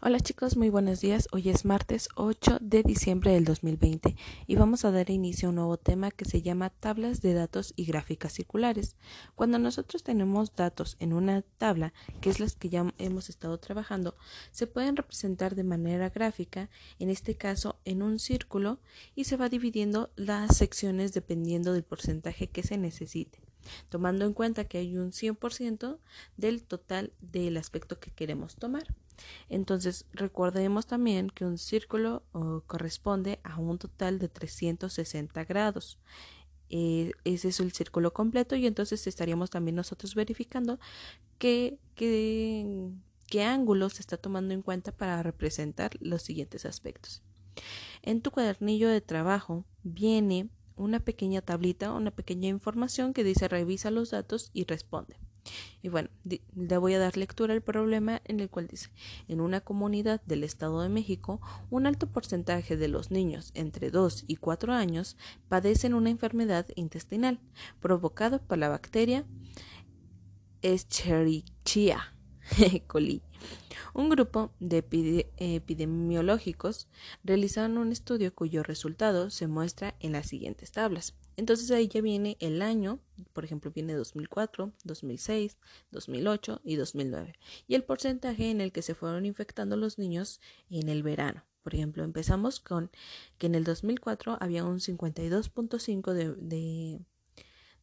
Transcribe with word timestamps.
Hola 0.00 0.20
chicos, 0.20 0.56
muy 0.56 0.70
buenos 0.70 1.00
días. 1.00 1.26
Hoy 1.32 1.48
es 1.48 1.64
martes 1.64 2.08
8 2.14 2.58
de 2.60 2.84
diciembre 2.84 3.32
del 3.32 3.44
2020 3.44 4.14
y 4.46 4.54
vamos 4.54 4.84
a 4.84 4.92
dar 4.92 5.10
inicio 5.10 5.48
a 5.48 5.50
un 5.50 5.56
nuevo 5.56 5.76
tema 5.76 6.12
que 6.12 6.24
se 6.24 6.40
llama 6.40 6.70
tablas 6.70 7.20
de 7.20 7.34
datos 7.34 7.72
y 7.74 7.84
gráficas 7.84 8.32
circulares. 8.32 8.94
Cuando 9.34 9.58
nosotros 9.58 10.04
tenemos 10.04 10.54
datos 10.54 10.96
en 11.00 11.12
una 11.12 11.42
tabla, 11.42 11.92
que 12.20 12.30
es 12.30 12.38
las 12.38 12.54
que 12.54 12.68
ya 12.68 12.94
hemos 12.98 13.28
estado 13.28 13.58
trabajando, 13.58 14.14
se 14.52 14.68
pueden 14.68 14.94
representar 14.94 15.56
de 15.56 15.64
manera 15.64 16.10
gráfica, 16.10 16.70
en 17.00 17.10
este 17.10 17.34
caso 17.34 17.80
en 17.84 18.00
un 18.00 18.20
círculo, 18.20 18.78
y 19.16 19.24
se 19.24 19.36
va 19.36 19.48
dividiendo 19.48 20.10
las 20.14 20.56
secciones 20.56 21.12
dependiendo 21.12 21.72
del 21.72 21.82
porcentaje 21.82 22.46
que 22.46 22.62
se 22.62 22.78
necesite 22.78 23.40
tomando 23.88 24.24
en 24.24 24.32
cuenta 24.32 24.64
que 24.64 24.78
hay 24.78 24.96
un 24.96 25.10
100% 25.10 25.98
del 26.36 26.62
total 26.62 27.12
del 27.20 27.56
aspecto 27.56 27.98
que 27.98 28.12
queremos 28.12 28.56
tomar. 28.56 28.86
Entonces, 29.48 30.06
recordemos 30.12 30.86
también 30.86 31.30
que 31.30 31.44
un 31.44 31.58
círculo 31.58 32.22
corresponde 32.66 33.40
a 33.42 33.58
un 33.58 33.78
total 33.78 34.18
de 34.18 34.28
360 34.28 35.44
grados. 35.44 35.98
Eh, 36.70 37.12
ese 37.24 37.48
es 37.48 37.60
el 37.60 37.72
círculo 37.72 38.12
completo 38.12 38.54
y 38.54 38.66
entonces 38.66 39.06
estaríamos 39.06 39.48
también 39.48 39.74
nosotros 39.76 40.14
verificando 40.14 40.78
qué, 41.38 41.78
qué, 41.94 42.90
qué 43.26 43.42
ángulo 43.42 43.88
se 43.88 44.02
está 44.02 44.18
tomando 44.18 44.52
en 44.52 44.60
cuenta 44.60 44.92
para 44.92 45.22
representar 45.22 45.92
los 46.00 46.22
siguientes 46.22 46.66
aspectos. 46.66 47.22
En 48.02 48.20
tu 48.20 48.30
cuadernillo 48.30 48.88
de 48.88 49.00
trabajo 49.00 49.64
viene 49.82 50.50
una 50.76 51.00
pequeña 51.00 51.40
tablita, 51.40 51.92
una 51.92 52.10
pequeña 52.10 52.48
información 52.48 53.12
que 53.12 53.24
dice 53.24 53.48
revisa 53.48 53.90
los 53.90 54.10
datos 54.10 54.50
y 54.52 54.64
responde. 54.64 55.16
Y 55.82 55.88
bueno, 55.88 56.08
le 56.24 56.78
voy 56.78 56.94
a 56.94 56.98
dar 56.98 57.16
lectura 57.16 57.54
al 57.54 57.62
problema 57.62 58.20
en 58.24 58.40
el 58.40 58.50
cual 58.50 58.66
dice, 58.66 58.90
en 59.28 59.40
una 59.40 59.60
comunidad 59.60 60.20
del 60.22 60.44
Estado 60.44 60.82
de 60.82 60.88
México, 60.88 61.40
un 61.70 61.86
alto 61.86 62.08
porcentaje 62.08 62.76
de 62.76 62.88
los 62.88 63.10
niños 63.10 63.52
entre 63.54 63.90
2 63.90 64.24
y 64.26 64.36
4 64.36 64.72
años 64.72 65.16
padecen 65.48 65.94
una 65.94 66.10
enfermedad 66.10 66.66
intestinal 66.74 67.40
provocada 67.80 68.38
por 68.38 68.58
la 68.58 68.68
bacteria 68.68 69.24
Escherichia 70.62 72.14
coli. 72.86 73.22
Un 73.94 74.08
grupo 74.08 74.52
de 74.60 74.78
epidemiológicos 75.36 76.88
realizaron 77.24 77.78
un 77.78 77.92
estudio 77.92 78.34
cuyo 78.34 78.62
resultado 78.62 79.30
se 79.30 79.46
muestra 79.46 79.94
en 80.00 80.12
las 80.12 80.26
siguientes 80.26 80.72
tablas. 80.72 81.14
Entonces 81.38 81.70
ahí 81.70 81.86
ya 81.86 82.00
viene 82.00 82.36
el 82.40 82.62
año, 82.62 82.98
por 83.32 83.44
ejemplo, 83.44 83.70
viene 83.70 83.94
2004, 83.94 84.72
2006, 84.82 85.56
2008 85.92 86.60
y 86.64 86.74
2009. 86.74 87.38
Y 87.68 87.76
el 87.76 87.84
porcentaje 87.84 88.50
en 88.50 88.60
el 88.60 88.72
que 88.72 88.82
se 88.82 88.96
fueron 88.96 89.24
infectando 89.24 89.76
los 89.76 89.98
niños 89.98 90.40
en 90.68 90.88
el 90.88 91.04
verano. 91.04 91.44
Por 91.62 91.76
ejemplo, 91.76 92.02
empezamos 92.02 92.58
con 92.58 92.90
que 93.38 93.46
en 93.46 93.54
el 93.54 93.62
2004 93.62 94.38
había 94.40 94.64
un 94.64 94.80
52.5 94.80 96.12
de, 96.12 96.34
de 96.34 96.98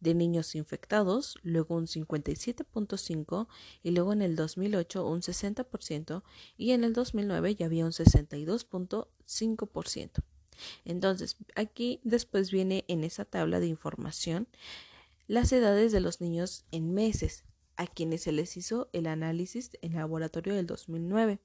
de 0.01 0.13
niños 0.13 0.53
infectados, 0.53 1.37
luego 1.41 1.75
un 1.75 1.87
57.5% 1.87 3.47
y 3.81 3.91
luego 3.91 4.11
en 4.11 4.21
el 4.21 4.35
2008 4.35 5.07
un 5.07 5.21
60% 5.21 6.23
y 6.57 6.71
en 6.71 6.83
el 6.83 6.91
2009 6.91 7.55
ya 7.55 7.67
había 7.67 7.85
un 7.85 7.93
62.5%. 7.93 10.34
Entonces, 10.83 11.37
aquí 11.55 11.99
después 12.03 12.51
viene 12.51 12.85
en 12.87 13.03
esa 13.03 13.25
tabla 13.25 13.59
de 13.59 13.67
información 13.67 14.47
las 15.27 15.51
edades 15.51 15.91
de 15.91 16.01
los 16.01 16.21
niños 16.21 16.65
en 16.71 16.93
meses, 16.93 17.45
a 17.77 17.87
quienes 17.87 18.23
se 18.23 18.31
les 18.31 18.55
hizo 18.57 18.89
el 18.93 19.07
análisis 19.07 19.71
en 19.81 19.95
laboratorio 19.95 20.55
del 20.55 20.67
2009 20.67 21.39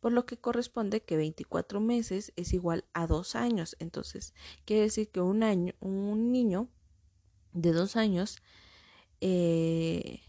por 0.00 0.12
lo 0.12 0.26
que 0.26 0.36
corresponde 0.38 1.02
que 1.02 1.16
24 1.16 1.80
meses 1.80 2.32
es 2.36 2.52
igual 2.52 2.84
a 2.94 3.06
2 3.06 3.36
años. 3.36 3.76
Entonces, 3.78 4.34
quiere 4.64 4.82
decir 4.82 5.08
que 5.08 5.20
un 5.20 5.42
año, 5.42 5.74
un 5.80 6.32
niño 6.32 6.68
de 7.52 7.72
dos 7.72 7.96
años, 7.96 8.38
eh, 9.20 10.20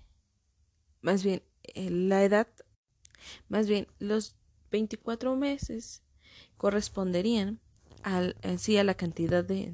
más 1.01 1.23
bien 1.23 1.43
eh, 1.63 1.89
la 1.89 2.23
edad, 2.23 2.47
más 3.47 3.67
bien 3.67 3.87
los 3.99 4.35
24 4.71 5.35
meses 5.35 6.03
corresponderían 6.57 7.59
al, 8.03 8.35
en 8.41 8.59
sí 8.59 8.77
a 8.77 8.83
la 8.83 8.95
cantidad 8.95 9.43
de, 9.43 9.71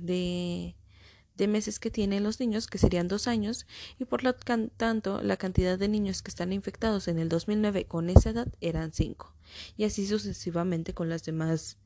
de, 1.36 1.48
meses 1.48 1.80
que 1.80 1.90
tienen 1.90 2.24
los 2.24 2.42
niños, 2.42 2.68
que 2.68 2.78
serían 2.78 3.08
dos 3.08 3.28
años, 3.28 3.66
y 3.98 4.06
por 4.06 4.24
lo 4.24 4.34
tanto 4.34 5.22
la 5.22 5.38
cantidad 5.38 5.80
de 5.80 5.88
niños 5.88 6.22
que 6.22 6.30
están 6.30 6.52
infectados 6.52 7.08
en 7.08 7.18
el 7.18 7.30
2009 7.30 7.86
con 7.86 8.10
esa 8.10 8.32
edad 8.32 8.54
eran 8.60 8.92
cinco, 8.92 9.34
y 9.78 9.86
así 9.86 10.06
sucesivamente 10.06 10.94
con 10.94 11.08
las 11.10 11.24
demás 11.24 11.78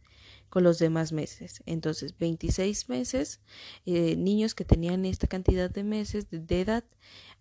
con 0.54 0.64
los 0.64 0.78
demás 0.78 1.12
meses. 1.14 1.64
Entonces, 1.66 2.16
26 2.20 2.88
meses, 2.88 3.40
eh, 3.88 4.16
niños 4.16 4.54
que 4.54 4.64
tenían 4.64 5.04
esta 5.04 5.26
cantidad 5.26 5.68
de 5.68 5.84
meses 5.84 6.28
de, 6.30 6.62
edad, 6.62 6.84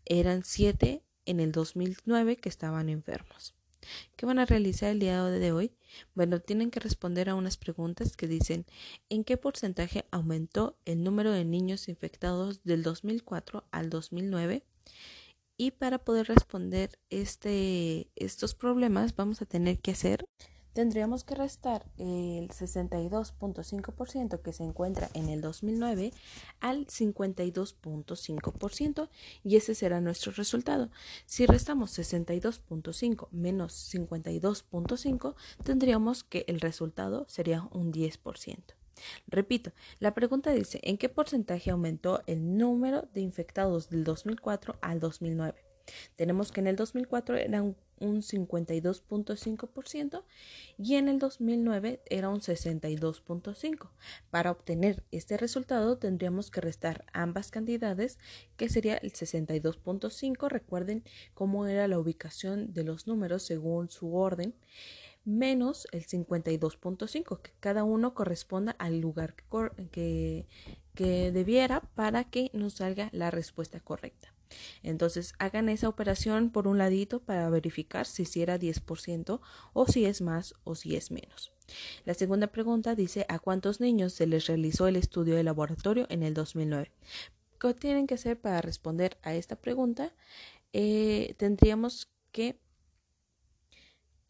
eran 0.06 0.44
7 0.44 1.02
en 1.26 1.40
el 1.40 1.52
2009 1.52 2.38
que 2.38 2.48
estaban 2.48 2.88
enfermos. 2.88 3.54
¿Qué 4.16 4.26
van 4.26 4.38
a 4.38 4.46
realizar 4.46 4.90
el 4.90 4.98
día 4.98 5.22
de 5.24 5.52
hoy? 5.52 5.72
Bueno, 6.14 6.40
tienen 6.40 6.70
que 6.70 6.80
responder 6.80 7.28
a 7.28 7.34
unas 7.34 7.56
preguntas 7.56 8.16
que 8.16 8.26
dicen 8.26 8.66
¿en 9.08 9.24
qué 9.24 9.36
porcentaje 9.36 10.04
aumentó 10.10 10.76
el 10.84 11.02
número 11.02 11.32
de 11.32 11.44
niños 11.44 11.88
infectados 11.88 12.64
del 12.64 12.82
2004 12.82 13.64
al 13.70 13.90
2009? 13.90 14.64
Y 15.56 15.72
para 15.72 15.98
poder 15.98 16.28
responder 16.28 16.98
este, 17.10 18.08
estos 18.16 18.54
problemas 18.54 19.14
vamos 19.14 19.42
a 19.42 19.46
tener 19.46 19.78
que 19.78 19.92
hacer 19.92 20.26
tendríamos 20.72 21.24
que 21.24 21.34
restar 21.34 21.84
el 21.98 22.48
62.5% 22.48 24.40
que 24.40 24.52
se 24.52 24.62
encuentra 24.64 25.10
en 25.14 25.28
el 25.28 25.40
2009 25.40 26.12
al 26.60 26.86
52.5% 26.86 29.08
y 29.44 29.56
ese 29.56 29.74
será 29.74 30.00
nuestro 30.00 30.30
resultado. 30.32 30.90
Si 31.26 31.46
restamos 31.46 31.98
62.5 31.98 33.28
menos 33.30 33.94
52.5 33.94 35.34
tendríamos 35.64 36.24
que 36.24 36.44
el 36.48 36.60
resultado 36.60 37.24
sería 37.28 37.68
un 37.72 37.92
10%. 37.92 38.58
Repito, 39.26 39.72
la 39.98 40.14
pregunta 40.14 40.52
dice, 40.52 40.78
¿en 40.82 40.98
qué 40.98 41.08
porcentaje 41.08 41.70
aumentó 41.70 42.22
el 42.26 42.56
número 42.56 43.08
de 43.14 43.20
infectados 43.20 43.88
del 43.88 44.04
2004 44.04 44.76
al 44.80 45.00
2009? 45.00 45.71
Tenemos 46.16 46.52
que 46.52 46.60
en 46.60 46.66
el 46.66 46.76
2004 46.76 47.36
era 47.36 47.62
un, 47.62 47.76
52.5% 48.00 50.24
y 50.76 50.96
en 50.96 51.08
el 51.08 51.20
2009 51.20 52.02
era 52.06 52.30
un 52.30 52.40
62.5%. 52.40 53.90
Para 54.28 54.50
obtener 54.50 55.04
este 55.12 55.36
resultado 55.36 55.98
tendríamos 55.98 56.50
que 56.50 56.60
restar 56.60 57.04
ambas 57.12 57.52
cantidades, 57.52 58.18
que 58.56 58.68
sería 58.68 58.96
el 58.96 59.12
62.5. 59.12 60.48
Recuerden 60.48 61.04
cómo 61.34 61.68
era 61.68 61.86
la 61.86 62.00
ubicación 62.00 62.72
de 62.72 62.82
los 62.82 63.06
números 63.06 63.44
según 63.44 63.88
su 63.88 64.16
orden 64.16 64.56
menos 65.24 65.86
el 65.92 66.06
52.5, 66.06 67.40
que 67.40 67.52
cada 67.60 67.84
uno 67.84 68.14
corresponda 68.14 68.72
al 68.78 69.00
lugar 69.00 69.34
que, 69.90 70.46
que 70.94 71.32
debiera 71.32 71.80
para 71.94 72.24
que 72.24 72.50
nos 72.52 72.74
salga 72.74 73.08
la 73.12 73.30
respuesta 73.30 73.80
correcta. 73.80 74.32
Entonces 74.82 75.34
hagan 75.38 75.68
esa 75.68 75.88
operación 75.88 76.50
por 76.50 76.66
un 76.66 76.78
ladito 76.78 77.20
para 77.20 77.48
verificar 77.50 78.06
si 78.06 78.42
era 78.42 78.58
10% 78.58 79.40
o 79.72 79.86
si 79.86 80.04
es 80.04 80.20
más 80.20 80.54
o 80.64 80.74
si 80.74 80.96
es 80.96 81.10
menos. 81.10 81.52
La 82.04 82.14
segunda 82.14 82.48
pregunta 82.48 82.94
dice 82.94 83.24
¿a 83.28 83.38
cuántos 83.38 83.80
niños 83.80 84.12
se 84.12 84.26
les 84.26 84.46
realizó 84.46 84.86
el 84.86 84.96
estudio 84.96 85.36
de 85.36 85.42
laboratorio 85.42 86.06
en 86.10 86.22
el 86.22 86.34
2009? 86.34 86.92
¿Qué 87.58 87.74
tienen 87.74 88.06
que 88.06 88.14
hacer 88.14 88.40
para 88.40 88.60
responder 88.60 89.18
a 89.22 89.34
esta 89.34 89.56
pregunta? 89.56 90.12
Eh, 90.72 91.34
tendríamos 91.38 92.10
que 92.32 92.58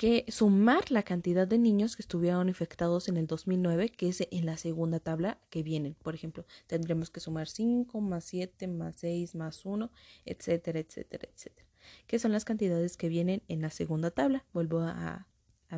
que 0.02 0.24
sumar 0.26 0.90
la 0.90 1.04
cantidad 1.04 1.46
de 1.46 1.58
niños 1.58 1.94
que 1.94 2.03
estuvieron 2.03 2.48
infectados 2.48 3.06
en 3.06 3.16
el 3.16 3.28
2009, 3.28 3.91
que 3.91 4.09
es 4.09 4.27
en 4.32 4.47
la 4.47 4.56
segunda 4.56 4.98
tabla 4.98 5.38
que 5.48 5.62
vienen. 5.62 5.94
Por 5.94 6.16
ejemplo, 6.16 6.44
tendremos 6.66 7.09
que 7.09 7.21
sumar 7.21 7.47
5 7.47 8.00
más 8.00 8.24
7 8.24 8.66
más 8.66 8.97
6 8.97 9.36
más 9.36 9.65
1, 9.65 9.92
etcétera, 10.24 10.80
etcétera, 10.80 11.28
etcétera. 11.32 11.68
Que 12.09 12.18
son 12.18 12.32
las 12.32 12.44
cantidades 12.44 12.97
que 12.97 13.09
vienen 13.09 13.44
en 13.47 13.60
la 13.60 13.71
segunda 13.71 14.10
tabla. 14.10 14.44
Vuelvo 14.53 14.80
a, 14.80 15.28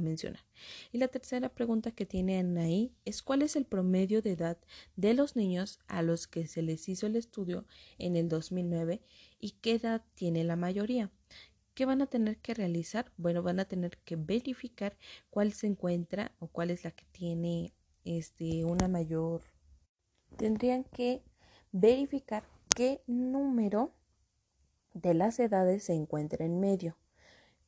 mencionar. 0.00 0.42
Y 0.90 0.98
la 0.98 1.08
tercera 1.08 1.50
pregunta 1.50 1.92
que 1.92 2.06
tienen 2.06 2.56
ahí 2.58 2.92
es 3.04 3.22
cuál 3.22 3.42
es 3.42 3.54
el 3.56 3.64
promedio 3.66 4.22
de 4.22 4.32
edad 4.32 4.58
de 4.96 5.14
los 5.14 5.36
niños 5.36 5.78
a 5.86 6.02
los 6.02 6.26
que 6.26 6.48
se 6.48 6.62
les 6.62 6.88
hizo 6.88 7.06
el 7.06 7.14
estudio 7.14 7.64
en 7.98 8.16
el 8.16 8.28
2009 8.28 9.02
y 9.38 9.50
qué 9.60 9.74
edad 9.74 10.02
tiene 10.14 10.42
la 10.42 10.56
mayoría. 10.56 11.12
¿Qué 11.74 11.86
van 11.86 12.02
a 12.02 12.06
tener 12.06 12.38
que 12.38 12.54
realizar? 12.54 13.10
Bueno, 13.16 13.42
van 13.42 13.58
a 13.58 13.64
tener 13.64 13.98
que 13.98 14.14
verificar 14.14 14.96
cuál 15.28 15.52
se 15.52 15.66
encuentra 15.66 16.32
o 16.38 16.46
cuál 16.46 16.70
es 16.70 16.84
la 16.84 16.92
que 16.92 17.04
tiene 17.10 17.74
este, 18.04 18.64
una 18.64 18.86
mayor. 18.86 19.42
Tendrían 20.36 20.84
que 20.84 21.22
verificar 21.72 22.44
qué 22.76 23.02
número 23.08 23.92
de 24.92 25.14
las 25.14 25.40
edades 25.40 25.82
se 25.84 25.94
encuentra 25.94 26.44
en 26.44 26.60
medio. 26.60 26.96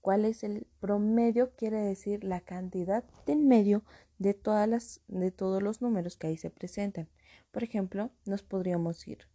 ¿Cuál 0.00 0.25
es 0.25 0.44
el 0.44 0.69
promedio? 0.79 1.53
Quiere 1.56 1.81
decir 1.81 2.23
la 2.23 2.41
cantidad 2.41 3.03
de 3.26 3.35
medio 3.35 3.82
de, 4.19 4.35
todas 4.35 4.69
las, 4.69 5.00
de 5.08 5.32
todos 5.32 5.61
los 5.61 5.82
números 5.82 6.17
que 6.17 6.29
ahí 6.29 6.37
se 6.37 6.50
presentan. 6.50 7.08
Por 7.50 7.64
ejemplo, 7.64 8.12
nos 8.25 8.44
podríamos 8.44 9.08
ir. 9.08 9.26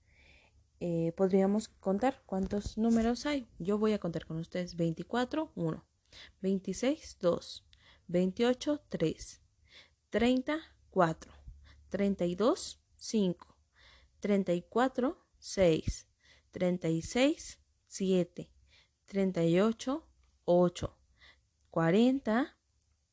Eh, 0.83 1.13
podríamos 1.15 1.67
contar 1.67 2.23
cuántos 2.25 2.75
números 2.75 3.27
hay. 3.27 3.47
Yo 3.59 3.77
voy 3.77 3.93
a 3.93 3.99
contar 3.99 4.25
con 4.25 4.37
ustedes. 4.39 4.75
24, 4.75 5.51
1, 5.53 5.85
26, 6.41 7.17
2, 7.19 7.67
28, 8.07 8.81
3, 8.89 9.41
30, 10.09 10.59
4, 10.89 11.31
32, 11.89 12.81
5, 12.95 13.57
34, 14.21 15.23
6, 15.37 16.07
36, 16.49 17.59
7, 17.85 18.51
38, 19.05 20.07
8, 20.45 20.97
40, 21.69 22.57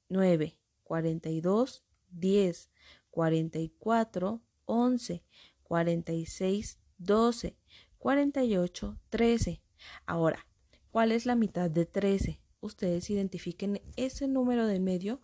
9, 0.08 0.58
42, 0.84 1.84
10, 2.12 2.70
44, 3.10 4.42
11, 4.64 5.24
46, 5.62 6.78
12, 6.98 7.56
48, 7.98 8.98
13. 9.08 9.62
Ahora, 10.06 10.46
¿cuál 10.90 11.12
es 11.12 11.26
la 11.26 11.34
mitad 11.34 11.70
de 11.70 11.86
13? 11.86 12.40
Ustedes 12.60 13.08
identifiquen 13.10 13.80
ese 13.96 14.28
número 14.28 14.66
de 14.66 14.80
medio 14.80 15.20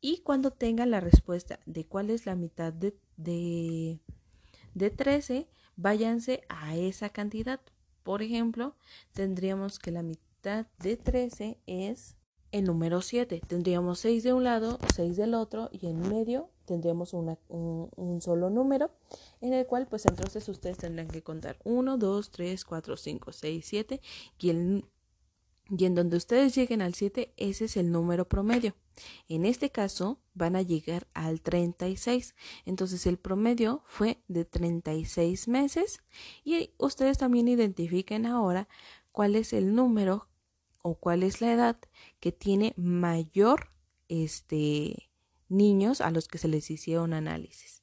y 0.00 0.18
cuando 0.18 0.50
tengan 0.50 0.90
la 0.90 1.00
respuesta 1.00 1.60
de 1.66 1.86
cuál 1.86 2.10
es 2.10 2.26
la 2.26 2.34
mitad 2.34 2.72
de, 2.72 2.96
de, 3.16 4.00
de 4.74 4.90
13, 4.90 5.48
váyanse 5.76 6.42
a 6.48 6.76
esa 6.76 7.10
cantidad. 7.10 7.60
Por 8.02 8.22
ejemplo, 8.22 8.76
tendríamos 9.12 9.78
que 9.78 9.90
la 9.90 10.02
mitad 10.02 10.66
de 10.78 10.96
13 10.96 11.58
es 11.66 12.16
el 12.52 12.64
número 12.64 13.02
7. 13.02 13.40
Tendríamos 13.46 14.00
6 14.00 14.22
de 14.22 14.32
un 14.32 14.44
lado, 14.44 14.78
6 14.94 15.16
del 15.16 15.34
otro 15.34 15.68
y 15.72 15.86
en 15.86 16.00
medio 16.08 16.50
tendríamos 16.64 17.14
un, 17.14 17.36
un, 17.48 18.20
solo 18.20 18.48
número 18.48 18.92
en 19.40 19.52
el 19.54 19.66
cual 19.66 19.86
pues 19.86 20.06
entonces 20.06 20.48
ustedes 20.48 20.78
tendrán 20.78 21.08
que 21.08 21.22
contar 21.22 21.58
1, 21.64 21.96
2, 21.96 22.30
3, 22.30 22.64
4, 22.64 22.96
5, 22.96 23.32
6, 23.32 23.66
7 23.66 24.00
y, 24.38 24.50
el, 24.50 24.84
y 25.68 25.84
en 25.84 25.94
donde 25.94 26.16
ustedes 26.16 26.54
lleguen 26.54 26.82
al 26.82 26.94
7 26.94 27.32
ese 27.36 27.64
es 27.64 27.76
el 27.76 27.90
número 27.90 28.28
promedio. 28.28 28.74
En 29.28 29.46
este 29.46 29.70
caso 29.70 30.20
van 30.34 30.56
a 30.56 30.62
llegar 30.62 31.08
al 31.14 31.40
36. 31.40 32.34
Entonces 32.66 33.06
el 33.06 33.18
promedio 33.18 33.82
fue 33.86 34.22
de 34.28 34.44
36 34.44 35.48
meses 35.48 36.02
y 36.44 36.74
ustedes 36.78 37.18
también 37.18 37.48
identifiquen 37.48 38.26
ahora 38.26 38.68
cuál 39.12 39.36
es 39.36 39.52
el 39.52 39.74
número 39.74 40.28
o 40.82 40.94
cuál 40.94 41.22
es 41.22 41.40
la 41.40 41.52
edad 41.52 41.78
que 42.20 42.32
tiene 42.32 42.74
mayor 42.76 43.70
este 44.08 45.10
niños 45.48 46.00
a 46.00 46.10
los 46.10 46.28
que 46.28 46.38
se 46.38 46.48
les 46.48 46.70
hicieron 46.70 47.12
análisis. 47.12 47.82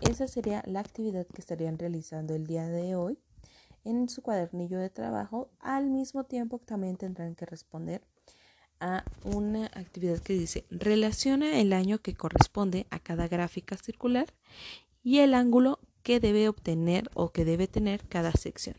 Esa 0.00 0.26
sería 0.28 0.62
la 0.66 0.80
actividad 0.80 1.26
que 1.26 1.40
estarían 1.40 1.78
realizando 1.78 2.34
el 2.34 2.46
día 2.46 2.66
de 2.68 2.96
hoy 2.96 3.18
en 3.84 4.08
su 4.08 4.22
cuadernillo 4.22 4.78
de 4.78 4.90
trabajo. 4.90 5.50
Al 5.60 5.90
mismo 5.90 6.24
tiempo 6.24 6.58
también 6.58 6.96
tendrán 6.96 7.34
que 7.34 7.46
responder 7.46 8.02
a 8.80 9.04
una 9.24 9.66
actividad 9.66 10.18
que 10.18 10.32
dice 10.32 10.64
relaciona 10.70 11.60
el 11.60 11.72
año 11.72 11.98
que 11.98 12.14
corresponde 12.14 12.86
a 12.90 12.98
cada 12.98 13.28
gráfica 13.28 13.76
circular 13.76 14.26
y 15.04 15.18
el 15.18 15.34
ángulo 15.34 15.78
que 16.02 16.18
debe 16.18 16.48
obtener 16.48 17.08
o 17.14 17.30
que 17.30 17.44
debe 17.44 17.68
tener 17.68 18.06
cada 18.08 18.32
sección. 18.32 18.76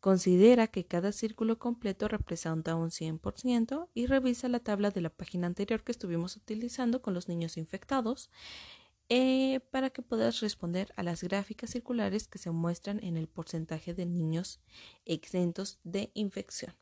Considera 0.00 0.66
que 0.66 0.86
cada 0.86 1.12
círculo 1.12 1.58
completo 1.58 2.08
representa 2.08 2.74
un 2.74 2.88
100% 2.88 3.88
y 3.92 4.06
revisa 4.06 4.48
la 4.48 4.60
tabla 4.60 4.90
de 4.90 5.02
la 5.02 5.10
página 5.10 5.46
anterior 5.46 5.84
que 5.84 5.92
estuvimos 5.92 6.36
utilizando 6.36 7.02
con 7.02 7.12
los 7.12 7.28
niños 7.28 7.58
infectados 7.58 8.30
eh, 9.10 9.58
para 9.72 9.90
que 9.90 10.02
puedas 10.02 10.40
responder 10.40 10.92
a 10.96 11.02
las 11.02 11.22
gráficas 11.24 11.70
circulares 11.70 12.28
que 12.28 12.38
se 12.38 12.52
muestran 12.52 13.02
en 13.02 13.16
el 13.16 13.26
porcentaje 13.26 13.92
de 13.92 14.06
niños 14.06 14.60
exentos 15.04 15.80
de 15.82 16.12
infección. 16.14 16.74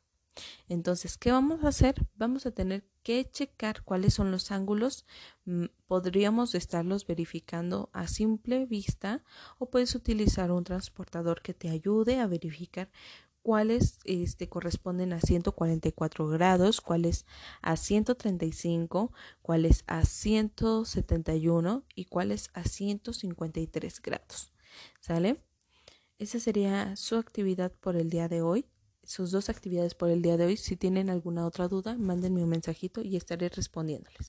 Entonces, 0.69 1.17
¿qué 1.17 1.33
vamos 1.33 1.65
a 1.65 1.69
hacer? 1.69 1.95
Vamos 2.15 2.47
a 2.47 2.51
tener 2.51 2.85
que 3.03 3.29
checar 3.31 3.83
cuáles 3.83 4.15
son 4.15 4.31
los 4.31 4.53
ángulos. 4.53 5.07
Mm, 5.47 5.65
podríamos 5.87 6.55
estarlos 6.55 7.07
verificando 7.07 7.89
a 7.93 8.07
simple 8.07 8.67
vista 8.67 9.25
o 9.59 9.71
puedes 9.71 9.95
utilizar 9.95 10.51
un 10.51 10.65
transportador 10.65 11.41
que 11.43 11.55
te 11.55 11.71
ayude 11.71 12.21
a 12.21 12.27
verificar 12.27 12.91
cuáles 13.49 13.99
este, 14.05 14.51
corresponden 14.51 15.15
a 15.15 15.21
144 15.23 16.29
grados, 16.29 16.83
cuáles 16.83 17.25
a 17.63 17.79
135, 17.79 19.11
cuáles 19.41 19.85
a 19.87 20.05
171 20.05 21.83
y 21.95 22.05
cuáles 22.05 22.51
a 22.53 22.65
153 22.65 24.03
grados. 24.03 24.53
¿Sale? 25.01 25.43
Esa 26.19 26.41
sería 26.41 26.95
su 26.97 27.17
actividad 27.17 27.73
por 27.73 27.97
el 27.97 28.11
día 28.11 28.29
de 28.29 28.43
hoy 28.43 28.67
sus 29.03 29.31
dos 29.31 29.49
actividades 29.49 29.95
por 29.95 30.11
el 30.11 30.21
día 30.21 30.37
de 30.37 30.45
hoy. 30.45 30.59
Si 30.59 30.77
tienen 30.77 31.09
alguna 31.09 31.47
otra 31.47 31.67
duda, 31.67 31.97
mándenme 31.97 32.43
un 32.43 32.51
mensajito 32.51 33.01
y 33.01 33.17
estaré 33.17 33.49
respondiéndoles. 33.49 34.27